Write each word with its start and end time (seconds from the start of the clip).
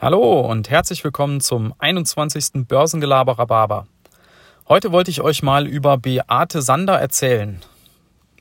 Hallo 0.00 0.42
und 0.42 0.70
herzlich 0.70 1.02
willkommen 1.02 1.40
zum 1.40 1.74
21. 1.78 2.68
Börsengelaber 2.68 3.36
Rhabarber. 3.36 3.88
Heute 4.68 4.92
wollte 4.92 5.10
ich 5.10 5.22
euch 5.22 5.42
mal 5.42 5.66
über 5.66 5.98
Beate 5.98 6.62
Sander 6.62 7.00
erzählen. 7.00 7.60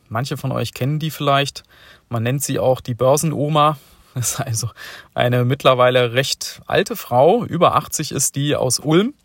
Manche 0.07 0.37
von 0.37 0.51
euch 0.51 0.75
kennen 0.75 0.99
die 0.99 1.09
vielleicht. 1.09 1.63
Man 2.09 2.21
nennt 2.21 2.43
sie 2.43 2.59
auch 2.59 2.79
die 2.79 2.93
Börsenoma. 2.93 3.77
Das 4.13 4.33
ist 4.33 4.39
also 4.39 4.69
eine 5.15 5.45
mittlerweile 5.45 6.13
recht 6.13 6.61
alte 6.67 6.95
Frau. 6.95 7.43
Über 7.43 7.75
80 7.75 8.11
ist 8.11 8.35
die 8.35 8.55
aus 8.55 8.77
Ulm. 8.77 9.15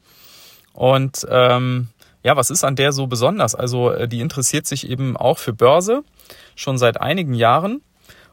Und 0.72 1.26
ähm, 1.28 1.88
ja, 2.22 2.34
was 2.34 2.48
ist 2.48 2.64
an 2.64 2.76
der 2.76 2.92
so 2.92 3.08
besonders? 3.08 3.54
Also 3.54 3.90
äh, 3.90 4.08
die 4.08 4.20
interessiert 4.20 4.66
sich 4.66 4.88
eben 4.88 5.18
auch 5.18 5.36
für 5.36 5.52
Börse 5.52 6.02
schon 6.56 6.78
seit 6.78 6.98
einigen 6.98 7.34
Jahren 7.34 7.82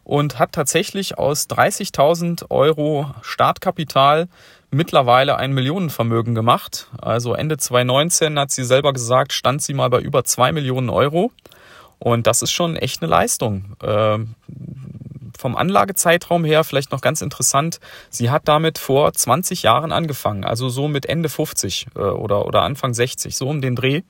und 0.09 0.39
hat 0.39 0.53
tatsächlich 0.53 1.19
aus 1.19 1.47
30.000 1.47 2.49
Euro 2.49 3.13
Startkapital 3.21 4.27
mittlerweile 4.71 5.37
ein 5.37 5.53
Millionenvermögen 5.53 6.33
gemacht. 6.33 6.87
Also 6.99 7.35
Ende 7.35 7.57
2019 7.57 8.39
hat 8.39 8.49
sie 8.49 8.63
selber 8.63 8.91
gesagt, 8.91 9.33
stand 9.33 9.61
sie 9.61 9.75
mal 9.75 9.91
bei 9.91 9.99
über 9.99 10.23
zwei 10.23 10.51
Millionen 10.51 10.89
Euro. 10.89 11.31
Und 11.99 12.25
das 12.25 12.41
ist 12.41 12.51
schon 12.51 12.75
echt 12.75 13.03
eine 13.03 13.11
Leistung. 13.11 13.75
Ähm, 13.83 14.33
vom 15.37 15.55
Anlagezeitraum 15.55 16.43
her 16.43 16.63
vielleicht 16.63 16.91
noch 16.91 17.01
ganz 17.01 17.21
interessant. 17.21 17.79
Sie 18.09 18.31
hat 18.31 18.47
damit 18.47 18.79
vor 18.79 19.13
20 19.13 19.61
Jahren 19.61 19.91
angefangen, 19.91 20.43
also 20.43 20.69
so 20.69 20.87
mit 20.87 21.05
Ende 21.05 21.29
50 21.29 21.85
äh, 21.95 21.99
oder, 21.99 22.47
oder 22.47 22.63
Anfang 22.63 22.95
60, 22.95 23.37
so 23.37 23.47
um 23.47 23.61
den 23.61 23.75
Dreh. 23.75 24.01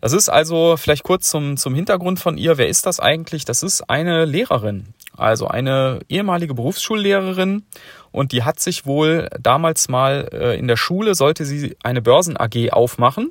Das 0.00 0.12
ist 0.12 0.28
also 0.28 0.76
vielleicht 0.76 1.02
kurz 1.02 1.28
zum, 1.28 1.56
zum 1.56 1.74
Hintergrund 1.74 2.20
von 2.20 2.38
ihr. 2.38 2.56
Wer 2.58 2.68
ist 2.68 2.86
das 2.86 3.00
eigentlich? 3.00 3.44
Das 3.44 3.62
ist 3.62 3.88
eine 3.90 4.24
Lehrerin, 4.24 4.94
also 5.16 5.46
eine 5.46 6.00
ehemalige 6.08 6.54
Berufsschullehrerin 6.54 7.64
und 8.10 8.32
die 8.32 8.42
hat 8.42 8.60
sich 8.60 8.86
wohl 8.86 9.28
damals 9.38 9.88
mal 9.88 10.28
äh, 10.32 10.58
in 10.58 10.68
der 10.68 10.76
Schule, 10.76 11.14
sollte 11.14 11.44
sie 11.44 11.76
eine 11.82 12.00
Börsen 12.00 12.36
AG 12.38 12.72
aufmachen 12.72 13.30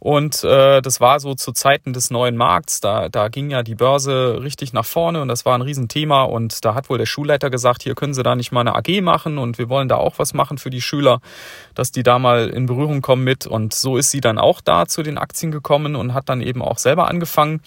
und 0.00 0.44
äh, 0.44 0.80
das 0.80 1.02
war 1.02 1.20
so 1.20 1.34
zu 1.34 1.52
Zeiten 1.52 1.92
des 1.92 2.10
neuen 2.10 2.34
Markts. 2.34 2.80
Da, 2.80 3.10
da 3.10 3.28
ging 3.28 3.50
ja 3.50 3.62
die 3.62 3.74
Börse 3.74 4.42
richtig 4.42 4.72
nach 4.72 4.86
vorne 4.86 5.20
und 5.20 5.28
das 5.28 5.44
war 5.44 5.54
ein 5.54 5.60
Riesenthema. 5.60 6.22
Und 6.22 6.64
da 6.64 6.74
hat 6.74 6.88
wohl 6.88 6.96
der 6.96 7.04
Schulleiter 7.04 7.50
gesagt, 7.50 7.82
hier 7.82 7.94
können 7.94 8.14
Sie 8.14 8.22
da 8.22 8.34
nicht 8.34 8.50
mal 8.50 8.62
eine 8.62 8.74
AG 8.74 9.02
machen 9.02 9.36
und 9.36 9.58
wir 9.58 9.68
wollen 9.68 9.88
da 9.88 9.96
auch 9.96 10.18
was 10.18 10.32
machen 10.32 10.56
für 10.56 10.70
die 10.70 10.80
Schüler, 10.80 11.20
dass 11.74 11.92
die 11.92 12.02
da 12.02 12.18
mal 12.18 12.48
in 12.48 12.64
Berührung 12.64 13.02
kommen 13.02 13.24
mit. 13.24 13.46
Und 13.46 13.74
so 13.74 13.98
ist 13.98 14.10
sie 14.10 14.22
dann 14.22 14.38
auch 14.38 14.62
da 14.62 14.86
zu 14.86 15.02
den 15.02 15.18
Aktien 15.18 15.52
gekommen 15.52 15.94
und 15.94 16.14
hat 16.14 16.30
dann 16.30 16.40
eben 16.40 16.62
auch 16.62 16.78
selber 16.78 17.06
angefangen. 17.06 17.60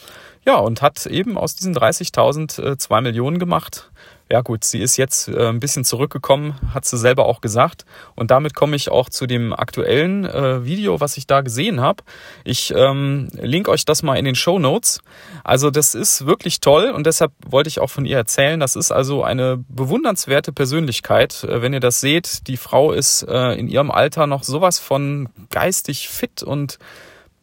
Ja, 0.45 0.57
und 0.57 0.81
hat 0.81 1.05
eben 1.05 1.37
aus 1.37 1.55
diesen 1.55 1.75
30.000 1.75 2.61
äh, 2.61 2.77
zwei 2.77 3.01
Millionen 3.01 3.39
gemacht 3.39 3.89
ja 4.33 4.41
gut, 4.41 4.63
sie 4.63 4.79
ist 4.79 4.97
jetzt 4.97 5.27
äh, 5.27 5.49
ein 5.49 5.59
bisschen 5.59 5.85
zurückgekommen, 5.85 6.55
hat 6.73 6.85
sie 6.85 6.97
selber 6.97 7.25
auch 7.25 7.39
gesagt. 7.39 7.85
Und 8.15 8.31
damit 8.31 8.55
komme 8.55 8.75
ich 8.75 8.89
auch 8.89 9.09
zu 9.09 9.27
dem 9.27 9.53
aktuellen 9.53 10.25
äh, 10.25 10.65
Video, 10.65 10.99
was 10.99 11.17
ich 11.17 11.27
da 11.27 11.41
gesehen 11.41 11.81
habe. 11.81 12.03
Ich 12.43 12.73
ähm, 12.75 13.27
link 13.33 13.67
euch 13.67 13.85
das 13.85 14.01
mal 14.01 14.15
in 14.15 14.25
den 14.25 14.33
Show 14.33 14.57
Notes. 14.57 15.01
Also 15.43 15.69
das 15.69 15.93
ist 15.93 16.25
wirklich 16.25 16.61
toll 16.61 16.89
und 16.89 17.05
deshalb 17.05 17.31
wollte 17.45 17.67
ich 17.67 17.79
auch 17.79 17.91
von 17.91 18.05
ihr 18.05 18.17
erzählen. 18.17 18.59
Das 18.59 18.75
ist 18.75 18.91
also 18.91 19.23
eine 19.23 19.63
bewundernswerte 19.67 20.51
Persönlichkeit. 20.51 21.43
Äh, 21.43 21.61
wenn 21.61 21.73
ihr 21.73 21.79
das 21.79 22.01
seht, 22.01 22.47
die 22.47 22.57
Frau 22.57 22.91
ist 22.91 23.23
äh, 23.29 23.53
in 23.53 23.67
ihrem 23.67 23.91
Alter 23.91 24.25
noch 24.25 24.41
sowas 24.41 24.79
von 24.79 25.29
geistig 25.51 26.09
fit 26.09 26.41
und 26.41 26.79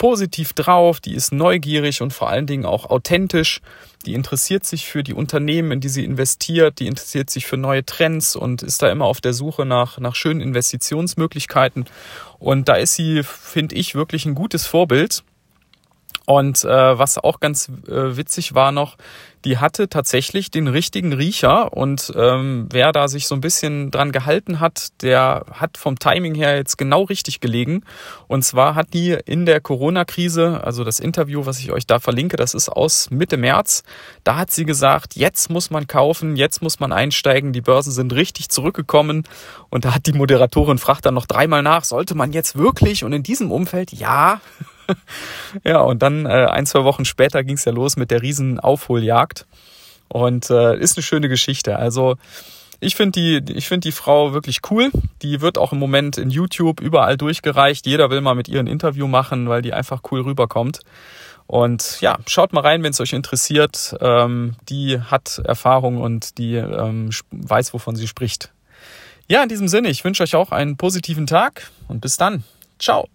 positiv 0.01 0.55
drauf, 0.55 0.99
die 0.99 1.15
ist 1.15 1.31
neugierig 1.31 2.01
und 2.01 2.15
vor 2.15 2.31
allen 2.31 2.47
Dingen 2.47 2.65
auch 2.65 2.89
authentisch. 2.89 3.61
Die 4.07 4.15
interessiert 4.15 4.65
sich 4.65 4.87
für 4.87 5.05
die 5.05 5.13
Unternehmen, 5.13 5.73
in 5.73 5.81
die 5.81 5.91
sie 5.91 6.07
investiert, 6.07 6.81
die 6.81 6.87
interessiert 6.87 7.29
sich 7.29 7.45
für 7.45 7.59
neue 7.59 7.85
Trends 7.85 8.35
und 8.35 8.63
ist 8.63 8.81
da 8.81 8.91
immer 8.91 9.05
auf 9.05 9.21
der 9.21 9.35
Suche 9.35 9.67
nach, 9.67 9.99
nach 9.99 10.15
schönen 10.15 10.41
Investitionsmöglichkeiten. 10.41 11.85
Und 12.39 12.71
da 12.71 12.77
ist 12.77 12.95
sie, 12.95 13.23
finde 13.23 13.75
ich, 13.75 13.95
wirklich 13.95 14.25
ein 14.25 14.35
gutes 14.35 14.65
Vorbild. 14.65 15.23
Und 16.31 16.63
äh, 16.63 16.97
was 16.97 17.19
auch 17.19 17.41
ganz 17.41 17.69
äh, 17.89 18.17
witzig 18.17 18.55
war 18.55 18.71
noch, 18.71 18.97
die 19.45 19.59
hatte 19.59 19.89
tatsächlich 19.89 20.53
den 20.53 20.69
richtigen 20.69 21.13
Riecher 21.13 21.73
und 21.73 22.13
ähm, 22.15 22.69
wer 22.71 22.93
da 22.93 23.09
sich 23.09 23.27
so 23.27 23.35
ein 23.35 23.41
bisschen 23.41 23.91
dran 23.91 24.13
gehalten 24.13 24.61
hat, 24.61 25.03
der 25.03 25.45
hat 25.51 25.77
vom 25.77 25.99
Timing 25.99 26.37
her 26.37 26.55
jetzt 26.55 26.79
genau 26.79 27.03
richtig 27.03 27.41
gelegen. 27.41 27.83
Und 28.29 28.45
zwar 28.45 28.77
hat 28.77 28.95
die 28.95 29.19
in 29.25 29.45
der 29.45 29.61
Corona-Krise, 29.61 30.63
also 30.63 30.85
das 30.85 31.01
Interview, 31.01 31.47
was 31.47 31.59
ich 31.59 31.73
euch 31.73 31.85
da 31.85 31.99
verlinke, 31.99 32.37
das 32.37 32.55
ist 32.55 32.69
aus 32.69 33.11
Mitte 33.11 33.37
März, 33.37 33.83
da 34.23 34.37
hat 34.37 34.53
sie 34.53 34.65
gesagt, 34.65 35.17
jetzt 35.17 35.51
muss 35.51 35.71
man 35.71 35.89
kaufen, 35.89 36.37
jetzt 36.37 36.63
muss 36.63 36.79
man 36.79 36.93
einsteigen, 36.93 37.53
die 37.53 37.61
Börsen 37.61 37.91
sind 37.91 38.13
richtig 38.13 38.51
zurückgekommen. 38.51 39.25
Und 39.69 39.85
da 39.85 39.97
hat 39.97 40.07
die 40.07 40.13
Moderatorin 40.13 40.79
fragt 40.79 41.07
dann 41.07 41.15
noch 41.15 41.27
dreimal 41.27 41.65
nach, 41.65 41.83
sollte 41.83 42.15
man 42.15 42.33
jetzt 42.33 42.57
wirklich 42.57 43.03
und 43.03 43.13
in 43.13 43.25
diesem 43.25 43.51
Umfeld, 43.51 43.93
ja. 43.93 44.41
ja, 45.65 45.81
und 45.81 46.03
dann 46.03 46.27
äh, 46.27 46.47
ein, 46.47 46.67
zwei 46.67 46.85
Wochen 46.85 47.05
später 47.05 47.45
ging 47.45 47.57
es 47.57 47.65
ja 47.65 47.73
los 47.73 47.97
mit 47.97 48.11
der 48.11 48.23
riesen 48.23 48.61
Aufholjagd. 48.61 49.47
Und 50.09 50.51
äh, 50.51 50.77
ist 50.77 50.97
eine 50.97 51.05
schöne 51.05 51.29
Geschichte. 51.29 51.77
Also 51.77 52.17
ich 52.81 52.97
finde 52.97 53.43
die, 53.43 53.53
ich 53.53 53.69
die 53.69 53.93
Frau 53.93 54.33
wirklich 54.33 54.61
cool. 54.71 54.91
Die 55.23 55.41
wird 55.41 55.59
auch 55.59 55.73
im 55.73 55.79
Moment 55.79 56.19
in 56.19 56.31
YouTube 56.31 56.81
überall 56.81 57.17
durchgereicht. 57.17 57.87
Jeder 57.87 58.11
will 58.11 58.23
mal 58.23 58.35
mit 58.35 58.49
ihr 58.49 58.59
ein 58.59 58.67
Interview 58.67 59.07
machen, 59.07 59.49
weil 59.49 59.63
die 59.63 59.75
einfach 59.75 60.03
cool 60.11 60.23
rüberkommt. 60.23 60.81
Und 61.47 62.01
ja, 62.01 62.19
schaut 62.27 62.53
mal 62.53 62.61
rein, 62.63 62.83
wenn 62.83 62.93
es 62.93 63.01
euch 63.01 63.13
interessiert. 63.13 63.97
Ähm, 64.01 64.57
die 64.69 65.01
hat 65.01 65.41
Erfahrung 65.45 65.99
und 65.99 66.39
die 66.39 66.55
ähm, 66.55 67.11
weiß, 67.33 67.75
wovon 67.75 67.97
sie 67.97 68.09
spricht. 68.09 68.53
Ja, 69.29 69.43
in 69.43 69.49
diesem 69.49 69.69
Sinne, 69.69 69.91
ich 69.91 70.05
wünsche 70.05 70.23
euch 70.23 70.35
auch 70.35 70.51
einen 70.51 70.77
positiven 70.77 71.27
Tag 71.27 71.71
und 71.87 72.01
bis 72.01 72.17
dann. 72.17 72.45
Ciao. 72.79 73.09